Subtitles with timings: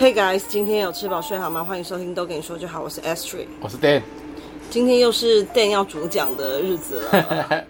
[0.00, 1.62] Hey guys，今天有吃饱睡好吗？
[1.62, 4.00] 欢迎收听都跟你说就好，我是 Astrid，我是 Dan，
[4.70, 7.46] 今天又是 Dan 要主讲的日子了。
[7.50, 7.66] 哎、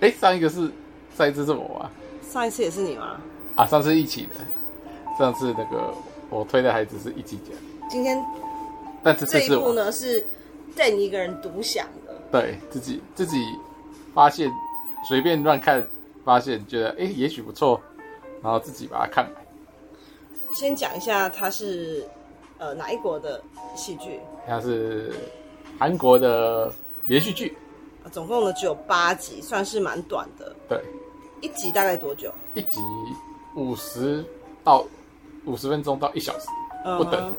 [0.00, 0.70] 欸，上一个是
[1.16, 1.90] 上一次是我啊，
[2.30, 3.18] 上一次也是你吗？
[3.54, 4.34] 啊，上次一起的，
[5.18, 5.94] 上次那个
[6.28, 7.56] 我推的孩子是一起讲。
[7.88, 8.22] 今天，
[9.02, 10.22] 但这次是这一部呢是
[10.76, 13.42] Dan 一个人独享的，对自己自己
[14.12, 14.52] 发现
[15.08, 15.82] 随便乱看，
[16.22, 17.80] 发现觉得哎、欸、也许不错，
[18.42, 19.41] 然后自己把它看完。
[20.52, 22.06] 先讲一下，它是
[22.58, 23.42] 呃哪一国的
[23.74, 24.20] 戏剧？
[24.46, 25.12] 它是
[25.78, 26.72] 韩国的
[27.06, 27.56] 连续剧，
[28.10, 30.54] 总共呢只有八集，算是蛮短的。
[30.68, 30.80] 对，
[31.40, 32.32] 一集大概多久？
[32.54, 32.80] 一集
[33.56, 34.24] 五十
[34.62, 34.84] 到
[35.44, 36.46] 五十分钟到一小时
[36.98, 37.30] 不等。
[37.30, 37.34] Uh.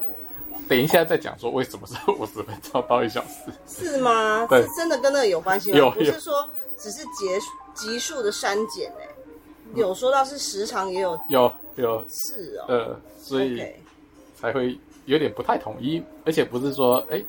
[0.69, 3.52] 等一下再讲说为什么是 五十分钟到一小时？
[3.67, 4.47] 是吗？
[4.47, 5.77] 对，是真的跟那个有关系吗？
[5.77, 7.27] 有，不是说只是集
[7.75, 9.07] 集数的删减哎。
[9.75, 13.63] 有说到是时长也有有有是哦，呃，所以
[14.35, 17.23] 才会有点不太统一而且不是说哎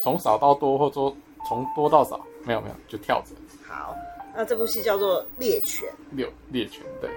[0.00, 3.34] 从少到多，或者说从多到少，没有没有就跳着。
[3.66, 3.96] 好，
[4.34, 5.88] 那这部戏叫做《猎犬》。
[6.16, 7.10] 猎猎犬，对。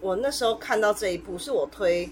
[0.00, 2.10] 我那时候看到这一部是我推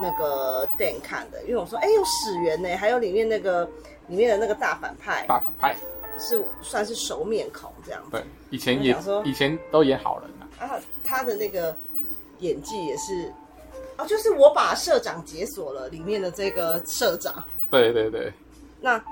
[0.00, 3.68] 那个 Dan 看的，因为我说哎有始源呢，还有里面那个
[4.06, 5.76] 里面的那个大反派，大反派
[6.18, 8.10] 是算是熟面孔这样子。
[8.10, 10.28] 对，以前也以前都演好人。
[10.62, 11.76] 啊，他的那个
[12.38, 13.32] 演技也是，
[13.96, 17.42] 啊，就是我把社长解锁了里面的这个社长。
[17.70, 18.32] 对对对。
[18.80, 19.02] 那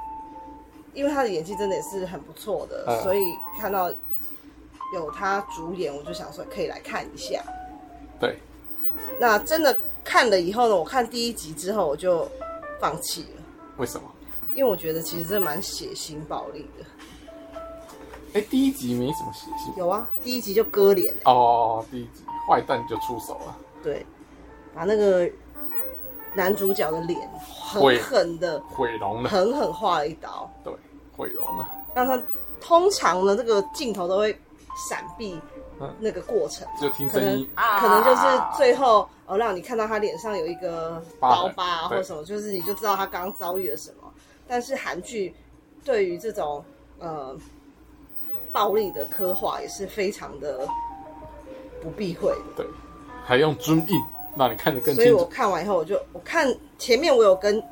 [0.95, 3.25] 因为他的演技真的也是很不错的，嗯，所以
[3.61, 3.91] 看到
[4.95, 7.43] 有他主演，我就想说可以来看一下。
[8.21, 8.39] 对。
[9.19, 12.29] 那真的看了以后呢，我看第一集之后我就
[12.81, 13.43] 放弃了。
[13.77, 14.11] 为什么？
[14.53, 16.85] 因为我觉得其实这蛮血腥暴力的。
[18.33, 19.77] 哎，第一集没什么血腥。
[19.77, 21.13] 有啊，第一集就割脸。
[21.25, 23.57] 哦，第一集坏蛋就出手了。
[23.83, 24.07] 对，
[24.73, 25.29] 把那个
[26.35, 30.49] 男主角的脸狠狠的毁容了，狠狠划了一刀。
[30.63, 30.73] 对，
[31.17, 31.69] 毁容了。
[31.93, 32.23] 让他
[32.61, 34.39] 通常的这个镜头都会
[34.89, 35.37] 闪避
[35.99, 38.23] 那个过程，就听声音可，可能就是
[38.57, 44.09] 最后哦，让你看到他脸上有一个刀疤或什么，就是你就知道他刚刚遭遇了什么。
[44.47, 45.35] 但是韩剧
[45.85, 46.65] 对于这种
[47.01, 47.37] 呃。
[48.53, 50.67] 暴力的刻画也是非常的
[51.83, 52.67] 不避讳的，对，
[53.25, 54.03] 还用 zoom in
[54.37, 55.03] 让你看得更清楚。
[55.03, 57.63] 所以我看完以后，我就我看前面我有跟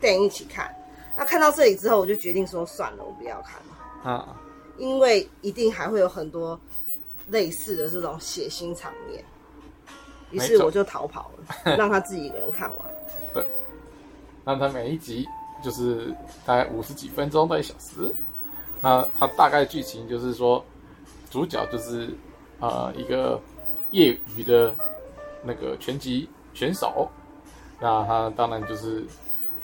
[0.00, 0.74] Dan 一起看，
[1.16, 4.36] 那看到这里之后，我就决定说算了，我不要看了啊，
[4.76, 6.58] 因为一定还会有很多
[7.28, 9.24] 类似的这种血腥场面，
[10.30, 12.88] 于是我就逃跑了， 让他自己一个人看完。
[13.32, 13.44] 对，
[14.44, 15.26] 让他每一集
[15.62, 16.14] 就是
[16.44, 18.14] 大概五十几分钟到一小时。
[18.80, 20.64] 那他大概剧情就是说，
[21.30, 22.08] 主角就是
[22.60, 23.40] 呃一个
[23.90, 24.74] 业余的
[25.42, 27.08] 那个拳击选手，
[27.80, 29.04] 那他当然就是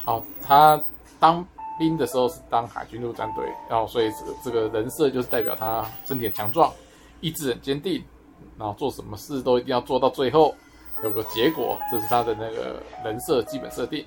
[0.05, 0.83] 哦，他
[1.21, 1.47] 当
[1.79, 6.73] 兵的时候是当海军陆战队，然后所以这个这个人设就是代表他身体强壮，
[7.21, 8.05] 意志很坚定，
[8.59, 10.55] 然后做什么事都一定要做到最后，
[11.03, 14.05] 有个结果，这是他的那个人设基本设定。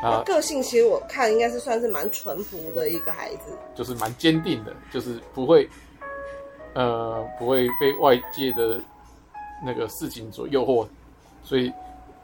[0.00, 5.68] 啊，个性其实我看应该是算是蛮淳朴的一个孩子，就是蛮坚定的，就是不会，
[6.74, 8.80] 呃，不会被外界的
[9.64, 10.86] 那个事情所诱惑，
[11.42, 11.72] 所以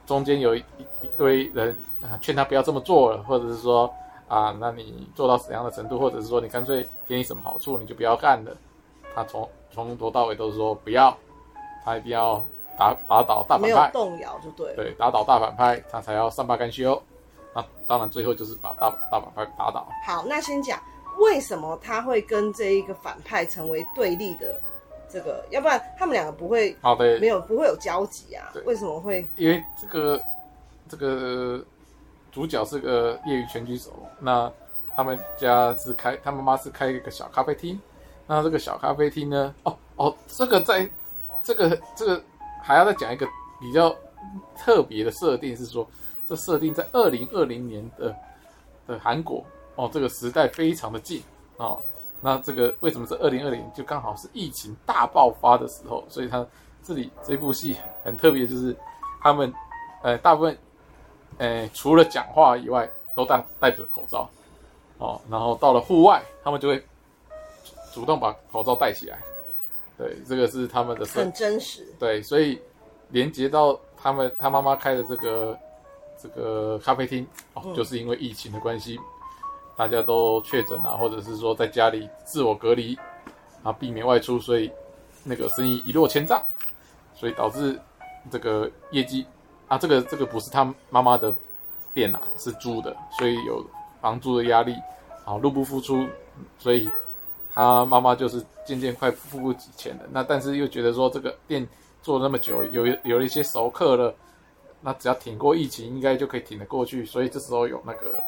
[0.06, 0.60] 中间有一
[1.02, 3.92] 一堆人啊劝他不要这么做了，或者是说
[4.28, 8.56] 啊，那你做到怎样的程度，或者是说你干脆给你什么好处你就不要干了，
[9.16, 11.16] 他从从头到尾都是说不要，
[11.84, 12.40] 他一定要
[12.78, 17.02] 打打倒大反派，没有动摇就对，对，打倒大反派他才要善罢甘休。
[17.54, 19.86] 那当然，最后就是把大大反派打倒。
[20.04, 20.82] 好，那先讲
[21.18, 24.60] 为什么他会跟这一个反派成为对立的
[25.08, 28.52] 这个，要不然他们两个不会好的没有不会有交集啊？
[28.64, 29.24] 为什么会？
[29.36, 30.20] 因为这个
[30.88, 31.64] 这个
[32.32, 34.50] 主角是个业余拳击手，那
[34.96, 37.80] 他们家是开，他妈妈是开一个小咖啡厅。
[38.26, 39.54] 那这个小咖啡厅呢？
[39.62, 40.90] 哦哦，这个在
[41.42, 42.20] 这个这个
[42.62, 43.24] 还要再讲一个
[43.60, 43.94] 比较
[44.56, 45.88] 特别的设定是说。
[46.26, 48.14] 这设定在二零二零年的
[48.86, 49.44] 的韩国
[49.76, 51.22] 哦，这个时代非常的近
[51.58, 51.78] 哦。
[52.20, 53.62] 那这个为什么是二零二零？
[53.74, 56.46] 就刚好是疫情大爆发的时候，所以他
[56.82, 58.74] 这里这部戏很特别，就是
[59.20, 59.52] 他们
[60.02, 60.56] 呃大部分
[61.36, 64.26] 呃除了讲话以外都戴戴着口罩
[64.96, 66.82] 哦，然后到了户外，他们就会
[67.92, 69.18] 主动把口罩戴起来。
[69.98, 71.86] 对，这个是他们的很真实。
[71.98, 72.58] 对，所以
[73.10, 75.58] 连接到他们他妈妈开的这个。
[76.24, 78.98] 这个咖啡厅哦，就是因为疫情的关系，
[79.76, 82.98] 大家都确诊啊，或者是说在家里自我隔离
[83.62, 84.72] 啊，避免外出，所以
[85.22, 86.42] 那个生意一落千丈，
[87.14, 87.78] 所以导致
[88.30, 89.26] 这个业绩
[89.68, 91.30] 啊，这个这个不是他妈妈的
[91.92, 93.62] 店啊是租的，所以有
[94.00, 94.74] 房租的压力，
[95.26, 96.06] 啊，入不敷出，
[96.58, 96.90] 所以
[97.52, 100.04] 他妈妈就是渐渐快付不起钱了。
[100.10, 101.68] 那但是又觉得说这个店
[102.00, 104.14] 做了那么久，有有了一些熟客了，
[104.84, 107.04] 那只要挺过疫情，应该就可以挺得过去。
[107.04, 108.22] 所以这时候有那个。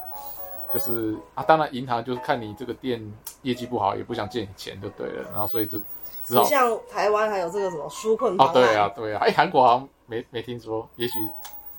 [0.74, 3.00] 就是啊，当然银行就是看你这个店
[3.42, 5.80] 业绩不好，也不想借你钱就对了，然后所以就
[6.24, 8.52] 只好像台湾还有这个什么纾困方案。
[8.52, 11.14] 哦，对啊，对啊，哎，韩国好像没没听说，也许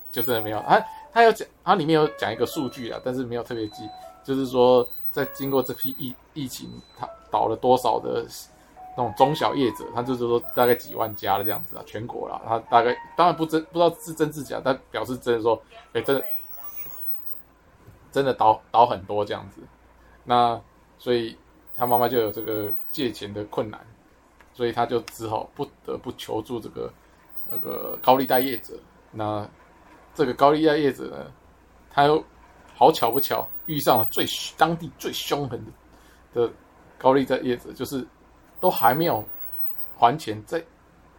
[0.10, 0.60] 就真的没有。
[0.62, 3.88] 他他有讲，他里面有讲一个数据啊，但是没有特别记，
[4.24, 8.26] 就是说在经过这批疫疫情，他倒了多少的
[8.98, 15.62] 那种中小业者，他就是说大概几万家的这样子啊，全国啦，他大概当然不真不知道是真是假，但表示真的说，
[15.94, 16.26] 哎，真的。
[18.10, 19.62] 真的倒倒很多这样子，
[20.24, 20.60] 那
[20.98, 21.38] 所以
[21.76, 23.80] 他妈妈就有这个借钱的困难，
[24.56, 26.92] 所以他就只好不得不求助这个
[27.52, 28.74] 那个高利贷业者。
[29.12, 29.48] 那
[30.16, 31.32] 这个高利贷业者呢，
[31.92, 32.24] 他又
[32.74, 34.26] 好巧不巧遇上了最
[34.58, 35.64] 当地最凶狠
[36.34, 36.54] 的的
[36.98, 38.08] 高利贷业者，就是
[38.60, 39.24] 都还没有
[39.98, 40.64] 还钱，在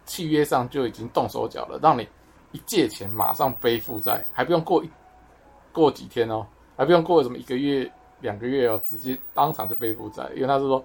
[0.05, 2.09] 契约上就已经动手脚了，让你
[2.53, 4.91] 一借钱马上背负债，还不用过一
[5.73, 6.47] 过几天哦。
[6.77, 7.91] 还不用过什么一个月、
[8.21, 10.85] 两个月哦，直接当场就背负债，因为他是说，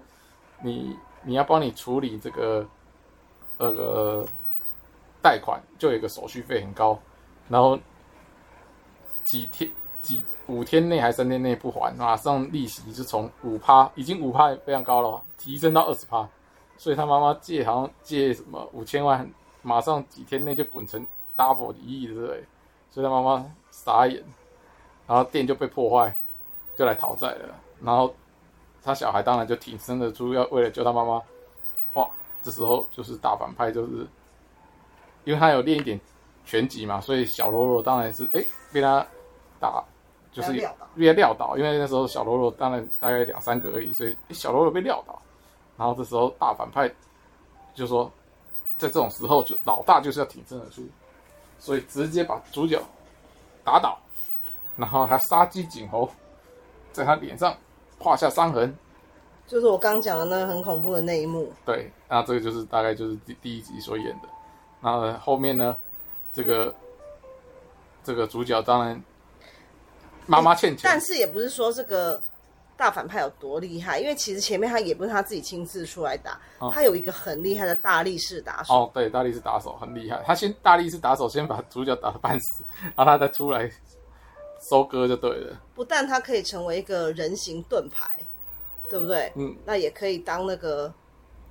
[0.60, 2.66] 你你要帮你处理这个
[3.56, 4.26] 那个
[5.22, 6.98] 贷款，就有一个手续费很高，
[7.48, 7.78] 然后
[9.22, 9.70] 几天
[10.02, 16.28] 几五天内还是三天内不还，马上利息就从五趴，已经五趴非常高了，提升到二十趴，
[16.76, 19.28] 所以他妈妈借好像借什么五千万，
[19.62, 21.06] 马上几天内就滚成
[21.36, 22.44] double 一亿，对不对？
[22.90, 24.22] 所以他妈妈傻眼。
[25.06, 26.16] 然后店就被破坏，
[26.76, 27.54] 就来讨债了。
[27.82, 28.14] 然后
[28.82, 31.20] 他小孩当然就挺身而出，要为了救他妈妈。
[31.92, 32.08] 哇，
[32.42, 34.06] 这时候就是大反派，就是
[35.24, 36.00] 因为他有练一点
[36.46, 38.42] 拳击嘛，所以小喽啰当然是哎
[38.72, 39.06] 被他
[39.60, 39.84] 打，
[40.32, 41.54] 就是被他撂倒。
[41.58, 45.20] 因为那时候小喽啰当然大概两三个而已，所以小喽啰被撂倒。
[45.76, 46.90] 然后这时候大反派
[47.74, 48.10] 就说，
[48.76, 50.82] 在这种时候就老大就是要挺身而出，
[51.58, 52.80] 所以直接把主角
[53.64, 53.98] 打倒。
[54.76, 56.10] 然后还杀鸡儆猴，
[56.92, 57.56] 在他脸上
[57.96, 58.76] 画下伤痕，
[59.46, 61.52] 就是我刚讲的那个很恐怖的那一幕。
[61.64, 64.28] 对，那这个就是大概就是第第一集所演的。
[64.80, 65.76] 那后面呢，
[66.32, 66.74] 这个
[68.02, 69.00] 这个主角当然
[70.26, 72.20] 妈妈欠钱，但是也不是说这个
[72.76, 78.74] 大反派有多厉害，因为其实前面他也不是他自己亲自出来打，哦、他有一个很厉害的大力士打手。
[78.74, 82.64] 哦，对，大力士打手很厉害，他先大力士打手先把主角打的半死，
[82.96, 83.70] 然后他再出来。
[84.70, 85.60] 收割就对了。
[85.74, 88.06] 不但他可以成为一个人形盾牌，
[88.88, 89.30] 对不对？
[89.36, 89.54] 嗯。
[89.62, 90.90] 那也可以当那个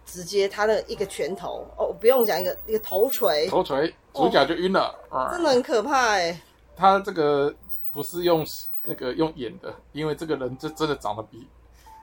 [0.03, 3.47] 直接他的一个拳头哦，不用讲一个一个头锤。
[3.49, 4.97] 头锤，主角就晕了。
[5.11, 6.41] 哦，真的很可怕哎。
[6.75, 7.53] 他这个
[7.91, 8.43] 不是用
[8.83, 11.47] 那个用演的，因为这个人就真的长得比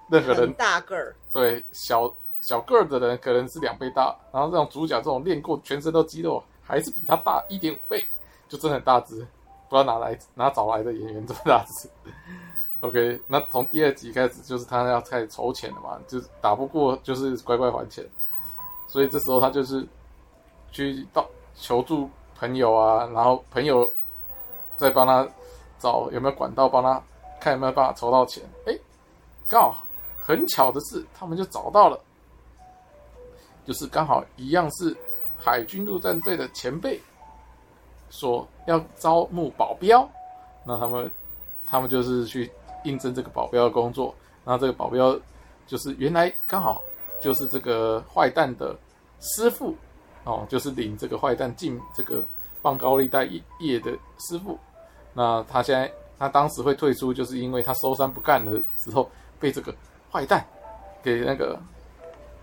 [0.09, 1.15] 任何人大个儿。
[1.33, 8.05] 对，小小个儿的人可能是两倍大，然后这种主角这种练过全身都肌肉，还是比他大一点五倍，
[8.49, 9.27] 就真的很大只。
[9.69, 11.89] 不知道哪来哪找来的演员这么大只，
[12.81, 18.05] OK，那从第二集开始就是他要开始筹钱了嘛，就是打不过就是乖乖还钱，
[18.89, 19.87] 所以这时候他就是
[20.73, 21.25] 去到
[21.55, 23.89] 求助朋友啊，然后朋友
[24.77, 25.25] 再帮他
[25.81, 27.03] 找有没有管道帮他
[27.41, 28.79] 看有没有办法筹到钱，哎，
[29.49, 29.85] 刚好
[30.21, 31.99] 很巧的是他们就找到了，
[33.67, 34.97] 就是刚好一样是
[35.37, 37.01] 海军陆战队的前辈。
[38.13, 40.05] 说要招募保镖，
[40.65, 41.09] 那他们
[41.65, 42.51] 他们就是去
[42.83, 44.13] 应征这个保镖的工作。
[44.45, 45.17] 那这个保镖
[45.65, 46.83] 就是原来刚好
[47.21, 48.77] 就是这个坏蛋的
[49.21, 49.77] 师傅
[50.25, 52.21] 哦，就是领这个坏蛋进这个
[52.61, 54.59] 放高利贷业的师傅。
[55.13, 59.75] 那他现在他当时会退出，就是因为他收山不干的时候被这个
[60.13, 60.45] 坏蛋
[61.03, 61.59] 给那个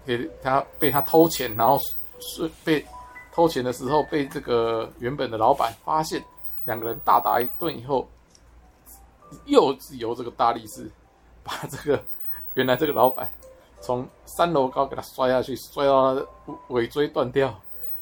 [0.05, 1.79] 给他被他偷钱，然后
[2.19, 2.85] 是被。
[3.33, 6.19] 偷钱的时候被这个原本的老板发现，
[6.65, 8.09] 两个人大打一顿以后，
[9.45, 10.89] 又是由这个大力士
[11.43, 12.03] 把这个
[12.55, 13.29] 原来这个老板
[13.79, 16.27] 从三楼高给他摔下去，摔到他的
[16.69, 17.53] 尾椎断掉，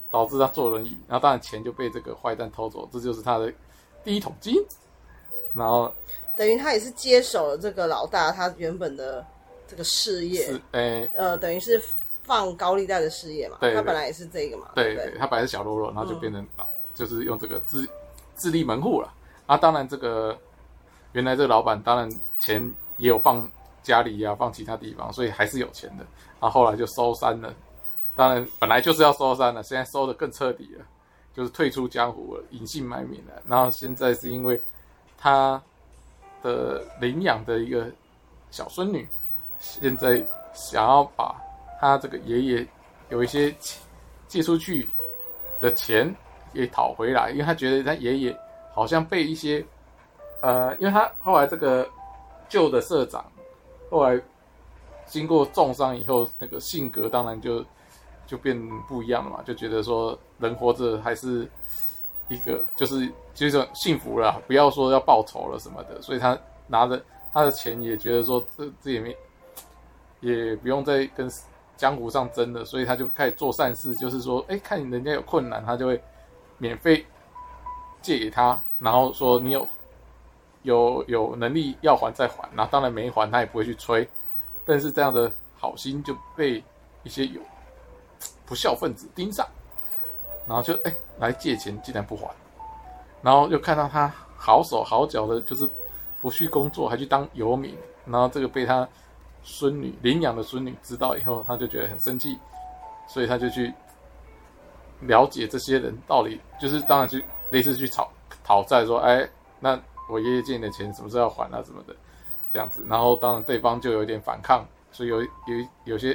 [0.10, 3.52] 导致他坐轮椅，然后当然钱就被这个坏蛋偷走，这就是他的
[4.06, 4.56] 第一桶金。
[5.54, 5.92] 然后
[6.38, 9.26] 等于他也是接手了这个老大他原本的
[9.68, 11.82] 这个事业，是诶、呃，等于是。
[12.28, 17.88] 放高利贷的事业嘛，对他本来也是这个嘛，对，对，对，他本来是小喽啰，然后就变成，嗯、就是用这个自
[18.34, 19.14] 自立门户了。
[19.46, 20.36] 啊，当然这个
[21.12, 22.10] 原来这个老板当然
[22.40, 23.48] 钱也有放
[23.84, 26.06] 家里呀，啊，放其他地方，所以还是有钱的。
[26.40, 27.54] 啊，后来就收山了，
[28.16, 30.86] 当然本来就是要收山了，现在收的更彻底了，
[31.36, 33.42] 就是退出江湖了，隐姓埋名了。
[33.46, 34.60] 然后现在是因为
[35.18, 35.62] 他
[36.42, 37.92] 的领养的一个
[38.52, 39.08] 小孙女，
[39.60, 41.36] 现在想要把
[41.80, 42.68] 他这个爷爷
[43.10, 43.54] 有一些
[44.28, 44.88] 借出去
[45.60, 46.14] 的钱
[46.54, 48.38] 给讨回来，因为他觉得他爷爷
[48.74, 49.64] 好像被一些
[50.42, 51.88] 呃，因为他后来这个
[52.48, 53.26] 旧的社长
[53.90, 54.20] 后来
[55.06, 57.64] 经过重伤以后，那个性格当然就
[58.26, 61.48] 就变不一样了嘛，就觉得说人活着还是。
[62.28, 67.00] 一个就是就是幸福了，不要说要报仇了什么的，所以他拿着
[67.32, 69.16] 他的钱也觉得说这这也没
[70.22, 71.32] 也不用再跟
[71.78, 76.02] 江湖上争了，所以他就开始做善事，就是说，哎，看人家有困难，他就会
[76.58, 77.06] 免费
[78.02, 79.68] 借给他，然后说你有
[80.64, 84.10] 有有能力要还再还，然后当然没还他也不会去催，
[84.66, 86.64] 但是这样的好心就被
[87.04, 87.40] 一些有
[88.48, 89.48] 不孝分子盯上。
[90.48, 92.30] 然后就哎来借钱，竟然不还，
[93.22, 95.68] 然后又看到他好手好脚的，就是
[96.22, 97.76] 不去工作，还去当游民。
[98.06, 98.88] 然后这个被他
[99.44, 102.38] 孙女领养的孙女知道以后，他就觉得很生气，
[103.08, 103.74] 所以他就去
[105.02, 108.08] 了解这些人到底，就是当然去类似去讨
[108.44, 109.28] 讨债，说哎，
[109.60, 111.96] 那我爷爷借你的钱什么时候要还啊什么的，
[112.52, 112.86] 这样子。
[112.88, 115.28] 然后当然对方就有一点反抗，所以有有
[115.86, 116.14] 有些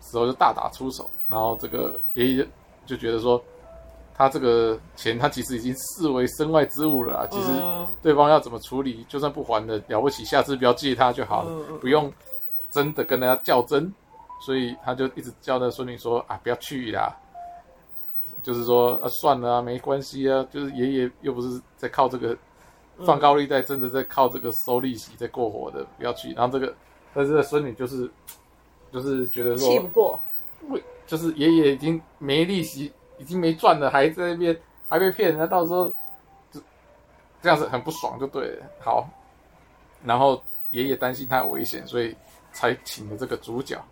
[0.00, 1.10] 时候就大打出手。
[1.28, 2.48] 然后这个爷爷。
[2.88, 3.40] 就觉得说，
[4.14, 7.26] 他这个钱他其实已经视为身外之物了啊。
[7.30, 7.50] 其实
[8.02, 12.10] 对方要怎么处理，就算不还的了不起，下次不要借他就好了，不用
[12.70, 13.92] 真的跟人家较真。
[14.40, 17.14] 所以他就一直叫那孙女说啊，不要去啦。
[18.40, 20.46] 就是说啊，算了啊，没关系啊。
[20.50, 22.36] 就是爷爷又不是在靠这个
[23.04, 26.32] 放高利贷，真的在靠这个收利息在过活的，不要去。
[26.34, 26.72] 然后这个，
[27.12, 28.08] 但是这孙女就是
[28.92, 30.18] 就是觉得说气不过。
[31.08, 34.54] 就是爷爷已经没利息，已经没赚了，还在那边
[34.90, 35.88] 还被骗，那到时候
[36.52, 36.60] 就
[37.40, 38.66] 这样子很不爽，就对了。
[38.78, 39.08] 好，
[40.04, 42.14] 然后爷爷担心他危险，所以
[42.52, 43.82] 才请了这个主角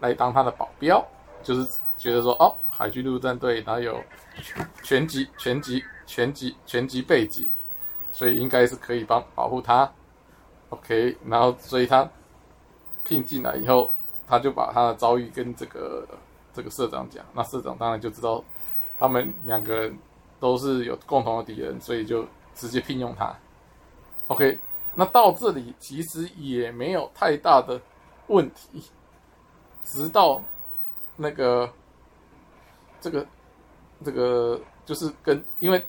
[0.00, 1.06] 来当他的保镖，
[1.42, 1.68] 就是
[1.98, 4.02] 觉得说哦，海军陆战队，然后有
[4.82, 7.46] 全级全级全级全级背景，
[8.10, 9.92] 所以应该是可以帮保护他。
[10.70, 12.08] OK，然后所以他
[13.04, 13.90] 聘进来以后，
[14.26, 16.08] 他就把他的遭遇跟这个。
[16.54, 18.42] 这个社长讲，那社长当然就知道
[18.98, 19.98] 他们两个人
[20.38, 23.34] 都是有共同的敌人，所以就直接聘用他。
[24.28, 24.58] OK，
[24.94, 27.80] 那到这里其实也没有太大的
[28.28, 28.84] 问题，
[29.84, 30.40] 直到
[31.16, 31.68] 那个
[33.00, 33.26] 这个
[34.04, 35.84] 这个就是跟因为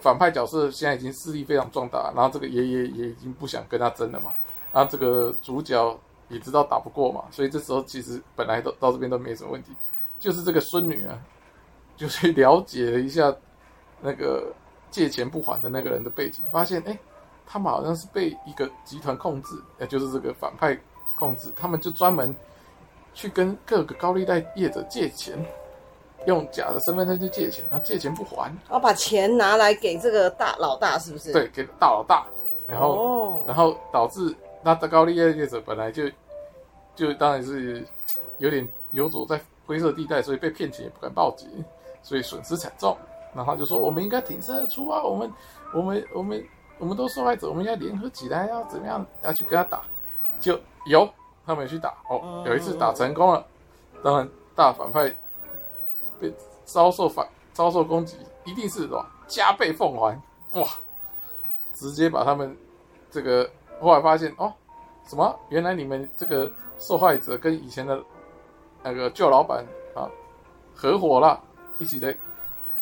[0.00, 4.30] 反派角色现在已经势力非常壮大，然后这个爷爷也已经不想跟他争了嘛，
[4.72, 5.98] 然后这个主角。
[6.28, 9.72] 也知道打不过嘛，所以这时候其实本来都到这边都没什么问题，
[10.18, 11.18] 就是这个孙女啊，
[11.96, 13.34] 就去了解了一下
[14.00, 14.52] 那个
[14.90, 16.98] 借钱不还的那个人的背景，发现哎，
[17.46, 20.74] 他们好像是被一个集团控制，也就是这个反派
[21.14, 22.34] 控制，他们就专门
[23.12, 25.38] 去跟各个高利贷业者借钱，
[26.26, 31.32] 用假的身份证去借钱，然后借钱不还，然后把钱拿来给这个大老大，是不是？
[31.32, 32.26] 对，给大老大，
[32.66, 34.34] 然后、哦、然后导致。
[34.64, 36.04] 那的高利贷业者本来就
[36.96, 37.86] 就当然是
[38.38, 41.48] 有点游走在灰色地带，所以被骗钱也不敢报警，
[42.02, 42.96] 所以损失惨重。
[43.34, 45.02] 然后就说：“我们应该挺身而出啊！
[45.02, 45.32] 我们
[45.74, 46.44] 我们我们
[46.78, 49.04] 我们都受害者，我们要联合起来，要怎么样？
[49.22, 49.82] 要去跟他打。”
[50.40, 51.08] 就有
[51.44, 53.44] 他们去打哦，有一次打成功了。
[54.02, 55.14] 当然大反派
[56.20, 56.32] 被
[56.64, 59.04] 遭受反遭受攻击，一定是什么？
[59.26, 60.18] 加倍奉还
[60.52, 60.66] 哇！
[61.72, 62.56] 直接把他们
[63.10, 63.50] 这个。
[63.80, 64.52] 后来发现哦，
[65.06, 65.38] 什么？
[65.48, 68.02] 原来你们这个受害者跟以前的
[68.82, 69.64] 那个旧老板
[69.94, 70.08] 啊
[70.74, 71.40] 合伙了，
[71.78, 72.16] 一起来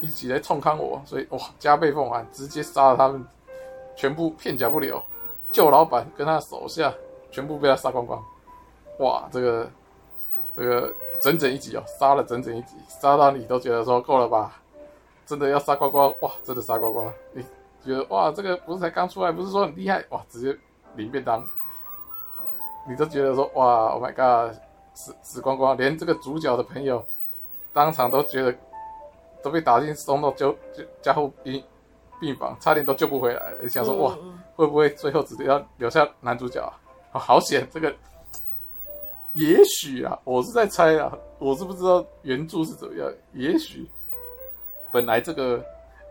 [0.01, 3.25] 一起来冲康我，所以哇，加倍奉还，直接杀了他们，
[3.97, 5.03] 全部片甲不留。
[5.51, 6.93] 旧老板跟他手下
[7.31, 8.23] 全部被他杀光光。
[8.99, 9.71] 哇，这个
[10.55, 14.61] 这个整整一集哦，杀了整整一集，杀到你都觉得说够了吧？
[15.27, 17.43] 真的要杀光光哇，真的杀光光，你
[17.85, 20.59] 觉得哇，这个不是才刚出来，不是说很厉害哇，直接。
[20.95, 21.43] 领便当，
[22.87, 24.55] 你都觉得说哇，Oh my God，
[24.95, 27.05] 死死光光，连这个主角的朋友
[27.73, 28.55] 当场都觉得
[29.43, 31.63] 都被打进送到救救加护病
[32.21, 33.69] 病房，差点都救不回来了。
[33.69, 34.17] 想说哇，
[34.55, 36.73] 会不会最后只要留下男主角啊？
[37.13, 37.95] 哦、好险，这个
[39.33, 43.11] 也许啊，我是在猜啊，我是不知道原著是怎么样。
[43.33, 43.89] 也许
[44.91, 45.65] 本来这个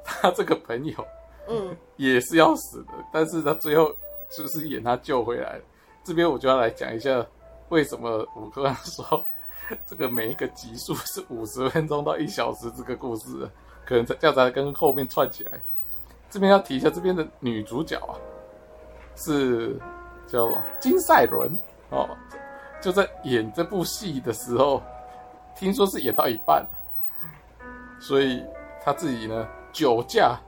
[0.03, 1.05] 他这个朋友
[1.47, 3.93] 嗯也是要死的，但是他最后。
[4.31, 5.59] 是不是演他救回来？
[6.03, 7.23] 这边我就要来讲一下，
[7.69, 9.23] 为什么我刚刚说
[9.85, 13.47] 这个每一个集数是 五十分钟到一小时这个故事，
[13.85, 15.51] 可能这样才跟后面串起来。
[16.29, 18.15] 这边要提一下这边的女主角啊，
[19.15, 19.77] 是
[20.27, 21.51] 叫金赛伦
[21.89, 22.09] 哦，
[22.81, 24.81] 就在演这部戏的时候，
[25.55, 26.65] 听说是演到一半，
[27.99, 28.43] 所以
[28.81, 30.39] 他自己呢酒驾，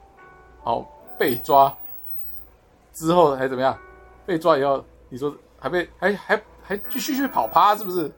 [0.64, 0.86] 哦
[1.20, 1.76] 被抓
[2.94, 3.78] 之后还怎么样？
[4.26, 8.10] 被抓以后，你说还被还还还继续去跑趴是不是？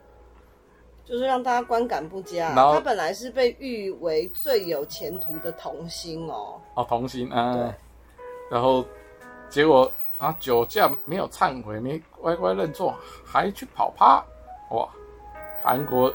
[1.04, 2.52] 就是让大家观感不佳。
[2.54, 6.60] 然后他本来是被誉为最有前途的童星哦。
[6.74, 7.54] 哦，童星啊。
[7.54, 7.74] 对。
[8.50, 8.84] 然后
[9.48, 14.24] 结果啊，酒驾没有忏悔，没乖乖认错，还去跑趴，
[14.70, 14.88] 哇！
[15.62, 16.12] 韩国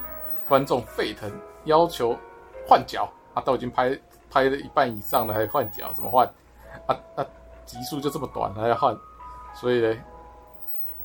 [0.48, 1.30] 观众沸腾，
[1.66, 2.18] 要求
[2.66, 3.42] 换角啊！
[3.42, 3.98] 都已经拍
[4.30, 5.92] 拍了一半以上了，还换角？
[5.94, 6.26] 怎么换？
[6.88, 7.26] 啊啊！
[7.66, 8.98] 集数就这么短，还要换？
[9.54, 9.96] 所以呢，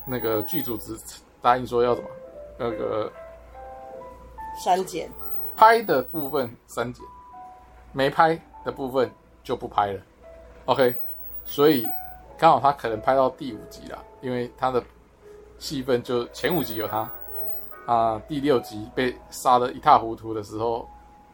[0.05, 0.99] 那个剧组只
[1.41, 2.09] 答应说要什么？
[2.59, 3.11] 那个。
[4.59, 5.07] 删减，
[5.55, 7.05] 拍的部分删减，
[7.93, 9.11] 没拍的部分
[9.45, 10.01] 就不拍了。
[10.65, 10.97] OK，
[11.45, 11.87] 所以
[12.39, 14.83] 刚好他可能拍到第五集了，因为他的
[15.59, 17.07] 戏份就前五集有他
[17.85, 20.89] 啊，第六集被杀得一塌糊涂的时候，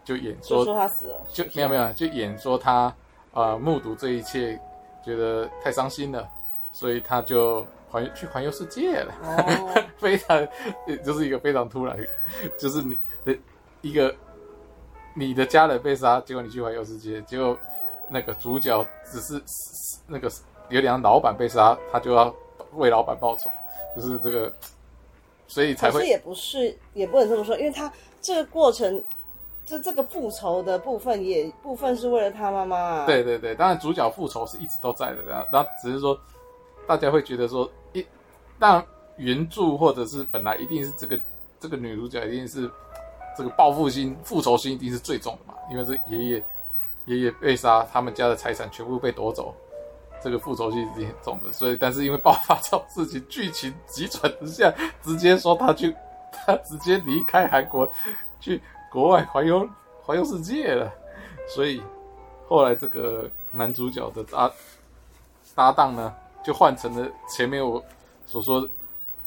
[0.05, 2.93] 就演说，就说他死了，就没有没有，就演说他
[3.33, 4.61] 呃目睹这一切，
[5.05, 6.29] 觉得太伤心了，
[6.73, 7.67] 所以他就。
[7.93, 9.85] 环去环游世界了，oh.
[10.01, 10.49] 非常
[11.05, 11.95] 就是一个非常突然，
[12.59, 13.37] 就是你的
[13.83, 14.17] 一个
[15.15, 17.55] 你的家人被杀，结果你去环游世界，结果
[18.09, 19.43] 那个主角只是
[20.07, 20.33] 那个
[20.71, 22.35] 有两个老板被杀，他就要
[22.77, 23.51] 为老板报仇，
[23.95, 24.51] 就是这个，
[25.47, 26.01] 所以才会。
[26.01, 27.93] 可是也不是，也不能这么说，因为他
[28.23, 29.05] 这个过程，
[29.65, 33.07] 就这个复仇的部分，也部分是为了他妈妈。
[33.07, 36.19] 对对对，当然主角复仇是一直都在的，然后然后只是说
[36.87, 37.71] 大家会觉得说。
[37.93, 38.07] 一
[38.59, 38.83] 但
[39.17, 41.21] 原著或者是本来一定是这个
[41.61, 42.71] 这个女主角一定是
[43.37, 46.45] 这个报复心、复仇心一定是最重的嘛，因为这爷爷
[47.05, 49.55] 爷爷被杀，他们家的财产全部被夺走，
[50.23, 51.53] 这个复仇心一定很重的。
[51.53, 54.73] 所以，但是因为爆发这种事情，剧情急转直下，
[55.03, 55.95] 直接说他去，
[56.33, 57.87] 他直接离开韩国
[58.41, 58.59] 去
[58.93, 59.67] 国外环游
[60.03, 60.93] 环游世界了。
[61.49, 61.83] 所以
[62.47, 64.51] 后来这个男主角的搭
[65.55, 67.83] 搭档呢，就换成了前面我。
[68.25, 68.67] 所说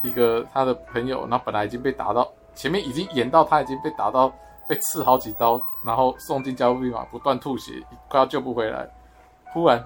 [0.02, 4.34] 一个他的朋友，那本来已经被打到前面，已经演到他已经被打到
[4.68, 8.90] 被刺好几刀，然后送进加护病房，不断吐血，快要救不回来。
[9.54, 9.86] 忽然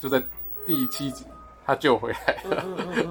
[0.00, 0.20] 就在
[0.66, 1.24] 第七集，
[1.64, 2.64] 他救回来了。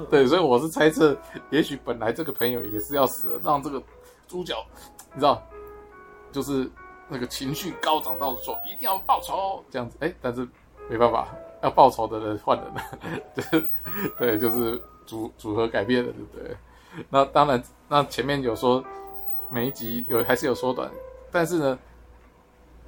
[0.10, 1.16] 对，所以我是猜测，
[1.52, 3.82] 也许本来这个朋友也是要死，让这个
[4.28, 4.54] 主角
[5.14, 5.42] 你知道，
[6.32, 6.70] 就是
[7.08, 9.98] 那个情绪高涨到说一定要报仇这样子。
[10.02, 10.48] 哎，但是
[10.90, 11.28] 没办法，
[11.64, 13.22] 要报仇的人换人了。
[13.36, 13.66] 对，
[14.18, 14.82] 对，就是。
[15.10, 16.56] 组组合改变了，对不对？
[17.10, 18.86] 那当然，那前面有说
[19.50, 20.88] 每一集有还是有缩短，
[21.32, 21.80] 但是呢，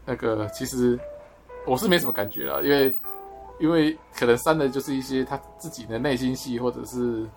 [0.06, 0.99] 那个其实
[1.65, 2.95] 我是没什么感觉了，因为
[3.60, 7.27] 因为可能删的就是一些他自己的内心戏，或者是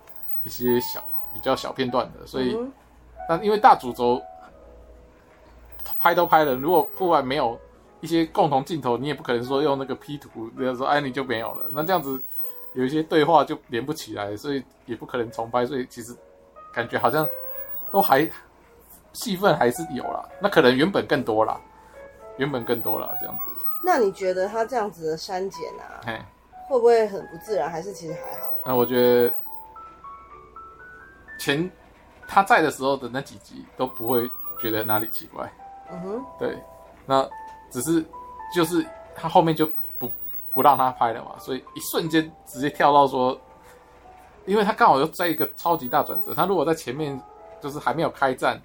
[0.43, 2.55] 一些小比较小片段的，所以，
[3.27, 4.21] 那、嗯、因为大主轴
[5.99, 7.59] 拍都拍了，如果忽然没有
[8.01, 12.21] 一些共同镜头，你也不可能说用那个 P 图，比如说哎你就没有了，那这样子。
[12.73, 16.13] 有一些对话就连不起来，所以也不可能重拍，所以其实
[16.73, 17.25] 感觉好像
[17.89, 18.29] 都还
[19.13, 20.27] 戏份还是有啦。
[20.41, 21.57] 那可能原本更多啦，
[22.35, 23.55] 原本更多啦，这样子。
[23.81, 26.19] 那你觉得他这样子的删减啊，嘿
[26.67, 27.71] 会不会很不自然？
[27.71, 28.51] 还是其实还好？
[28.65, 29.33] 那我觉得
[31.39, 31.71] 前
[32.27, 35.49] 他在的时候的那几集都不会觉得哪里奇怪。
[35.91, 36.57] 嗯哼，对，
[37.05, 37.27] 那
[37.69, 38.03] 只是
[38.53, 39.69] 就是他后面就。
[39.97, 40.11] 不
[40.53, 43.37] 不让他拍了嘛，所以一瞬间直接跳到说，
[44.45, 46.33] 因为他刚好又在一个超级大转折。
[46.33, 47.17] 他如果在前面
[47.61, 48.61] 就是还没有开战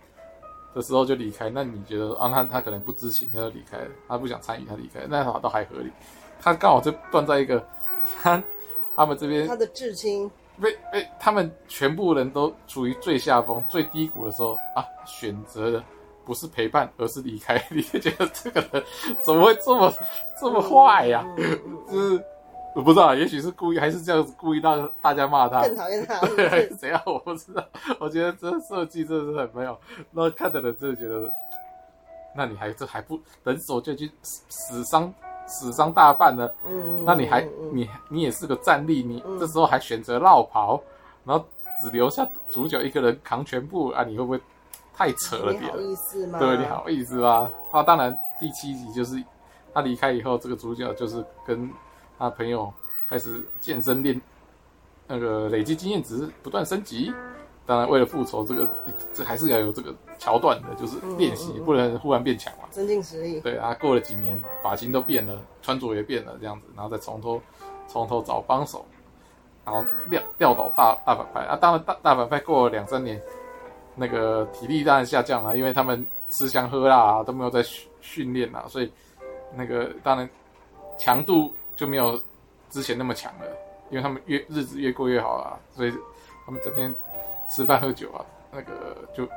[0.75, 5.91] 的时候就离开，那你觉得啊，他他可能不知情，他就离开了，他不想参与，他离开，那好都还合理。
[6.41, 7.65] 他刚好就断在一个
[8.21, 8.43] 他
[8.97, 10.29] 他们这边他的至亲
[10.61, 15.85] 被被他们全部人都处于最下风、最低谷的时候啊，选择了。
[16.31, 17.61] 不是陪伴，而是离开。
[17.75, 18.85] 你会觉得这个人
[19.21, 19.93] 怎么会这么
[20.40, 21.35] 这么坏呀、啊？
[21.90, 22.25] 就是
[22.73, 27.03] 我不知道，也许是故意，还是这样子故意让大家骂他，更讨厌他， 对，还是怎样？
[27.05, 27.64] 我不知道。
[27.99, 29.77] 我觉得这设计真的是很没有。
[30.12, 31.29] 那看的人真的觉得，
[32.37, 35.12] 那你还这还不人手就去死伤
[35.49, 36.49] 死伤大半呢？
[36.64, 40.81] 嗯，那你还你你也是个战力，你这时候还选择绕跑，
[41.25, 41.45] 然后
[41.83, 44.05] 只留下主角一个人扛全部啊？
[44.05, 44.40] 你会不会？
[45.01, 46.39] 太扯了点，你好意思吗？
[46.39, 47.51] 对，你好意思吗？
[47.71, 49.17] 啊，当然，第七集就是
[49.73, 51.71] 他离开以后，这个主角就是跟
[52.19, 52.71] 他朋友
[53.09, 54.21] 开始健身练，
[55.07, 57.11] 那个累积经验值不断升级。
[57.65, 58.69] 当然，为了复仇，这个
[59.15, 63.41] 这还是要有这个桥段的，就是练习，嗯嗯嗯、不能忽然变强嘛，增进实力。
[63.41, 67.41] 对啊，过了几年，发型都变了，穿着也变了，这样子，然后再从头
[67.89, 68.85] 从头找帮手。
[69.65, 71.57] 然后撂撂倒大大反派啊。
[71.57, 73.19] 当然大大反派过了两三年，
[74.01, 78.91] 那个体力当然下降了，因为他们吃香喝辣啊，都没有在训训练啊，所以
[79.55, 80.27] 那个当然
[80.99, 82.19] 强度就没有
[82.71, 83.47] 之前那么强了。
[83.91, 85.93] 因为他们越日子越过越好啊，所以
[86.47, 86.95] 他们整天
[87.49, 89.29] 吃饭喝酒啊，那个就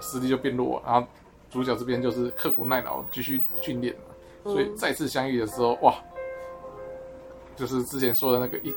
[0.00, 0.82] 实力就变弱。
[0.84, 1.06] 然后
[1.48, 3.94] 主角这边就是刻苦耐劳，继续训练。
[4.42, 5.94] 所以再次相遇的时候，哇，
[7.54, 8.74] 就是之前说的那个一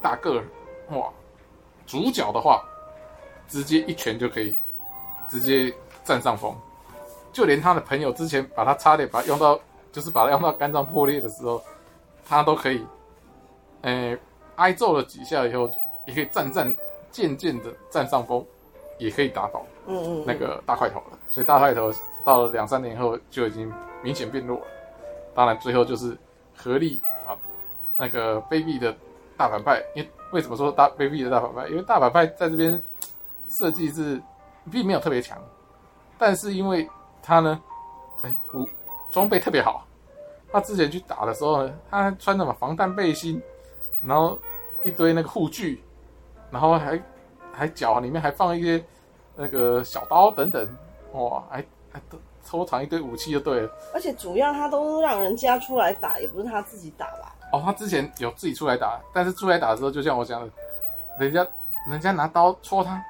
[0.00, 0.40] 大个
[0.90, 1.12] 哇，
[1.84, 2.62] 主角的话，
[3.48, 4.54] 直接一拳就可以
[5.28, 5.72] 直接
[6.04, 6.54] 占上风，
[7.32, 9.58] 就连他的朋友之前把他差点把他用到，
[9.92, 11.62] 就是把他用到肝脏破裂的时候，
[12.26, 12.84] 他都可以，
[13.82, 14.18] 诶。
[14.56, 15.70] 挨揍了几下以后，
[16.04, 16.74] 也可以战战、
[17.12, 18.44] 渐渐的占上风，
[18.98, 21.18] 也可以打倒嗯嗯那个大块头了。
[21.30, 21.92] 所以大块头
[22.24, 24.66] 到了两三年后就已经明显变弱了。
[25.32, 26.18] 当然最后就是
[26.56, 27.38] 合力啊，
[27.96, 28.92] 那个卑鄙的
[29.36, 29.80] 大反派。
[29.94, 31.68] 因为为什么说大卑鄙的大反派？
[31.68, 32.82] 因为大反派在这边
[33.48, 34.20] 设计是
[34.68, 35.38] 并没有特别强，
[36.18, 36.88] 但是因为
[37.22, 37.60] 他呢，
[38.22, 38.68] 哎，武
[39.10, 39.84] 装备特别好。
[40.52, 43.42] 他之前去打的时候呢，他穿什么防弹背心，
[44.02, 44.38] 然后。
[44.84, 45.82] 一堆那个护具，
[46.52, 47.02] 然后还
[47.52, 48.82] 还脚里面还放一些
[49.34, 50.68] 那个小刀等等，
[51.14, 51.56] 哇，还
[51.92, 53.70] 还都收藏一堆武器就对了。
[53.92, 57.34] 而且主要他都让人家出来打，也不是他自己打吧？
[57.52, 60.48] 哦，他之前有自己出来打，但是出来打的时候，就像我讲的，
[61.18, 61.44] 人家
[61.90, 63.04] 人家拿刀戳他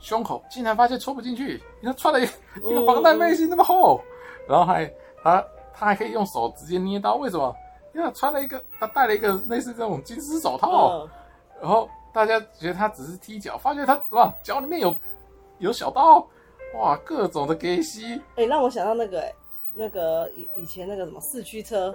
[0.00, 1.62] 胸口，竟然发现戳不进去。
[1.80, 4.04] 你看穿了一个防弹背心那么厚，嗯、
[4.48, 4.86] 然后还
[5.22, 7.54] 他他还可以用手直接捏刀，为什么？
[7.94, 11.08] 因为他穿了一个，他戴了一个类似这种金丝手套，嗯、
[11.60, 14.94] 然后大家觉得他只是踢脚，发觉他哇脚里面有
[15.58, 16.24] 有小刀，
[16.74, 18.14] 哇各种的给吸。
[18.36, 19.34] 哎、欸，让我想到那个哎、欸，
[19.74, 21.92] 那个以以前那个什么四驱车，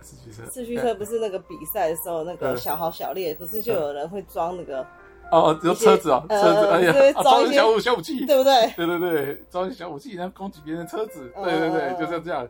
[0.00, 4.86] 四驱车，四驱车不是那个比赛的时候，那个小豪小烈不是就有人会装那个
[5.30, 8.72] 哦，只有车子啊，车子，哎呀，装一些小武小武器，对不对？
[8.76, 12.48] 对对对，装一些小武器然后攻击别人的车子，对对对，嗯、就是这样，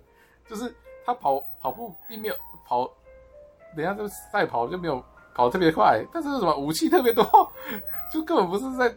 [0.49, 2.35] 就是他跑跑步并没有。
[2.69, 2.91] 跑，
[3.77, 5.01] 等下就赛跑就没有
[5.37, 7.25] 跑特别快，但是什么武器特别多，
[8.13, 8.89] 就根本不是在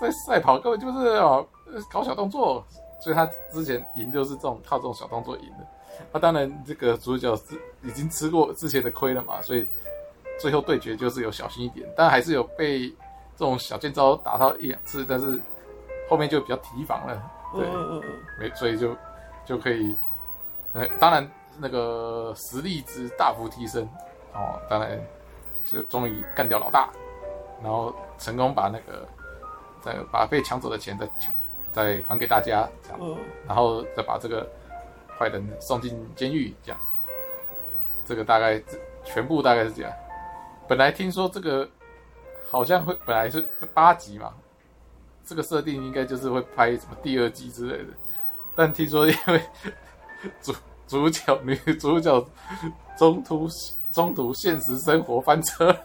[0.00, 1.46] 在赛跑，根本就是哦
[1.90, 2.64] 搞小动作，
[3.02, 5.66] 所以他之前赢就是这种靠这种小动作赢的。
[6.10, 9.68] 那、啊、当然这个主角是已经吃过之前的亏了嘛，所以
[10.40, 12.90] 最后对决就是有小心一点，但还是有被
[13.36, 15.40] 这种小剑招打到一两次，但是
[16.08, 17.22] 后面就比较提防了，
[17.54, 17.66] 对，
[18.38, 18.96] 没，所以就
[19.44, 19.96] 就可以，
[20.72, 21.28] 呃，当然。
[21.58, 23.86] 那个实力值大幅提升，
[24.32, 24.98] 哦，当然
[25.66, 26.88] 是终于干掉老大，
[27.62, 29.06] 然后成功把那个
[29.82, 31.30] 再把被抢走的钱再抢
[31.70, 34.48] 再还给大家，这样，嗯、然后再把这个
[35.18, 36.80] 坏人送进监狱，这样，
[38.06, 38.58] 这个大概
[39.04, 39.92] 全部大概是这样。
[40.66, 41.68] 本来听说这个
[42.52, 44.32] 好像会本来是八集嘛，
[45.26, 47.90] 这个设定应该就是会拍什么第二季之类的，
[48.54, 49.42] 但听说因为
[50.40, 50.54] 主。
[50.88, 52.22] 主角女主角
[52.98, 53.48] 中途
[53.90, 55.84] 中途现实生活翻车了。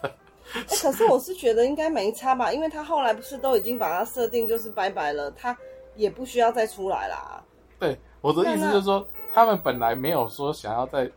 [0.52, 5.56] 哎、欸，可是我是觉得应该没差吧，因为他后来不是都已经把他设定就是拜拜了，他
[5.96, 7.42] 也不需要再出来啦。
[7.78, 11.10] 对，我的意思就是说，他们本来没有说想要在